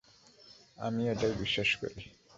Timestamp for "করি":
1.81-2.01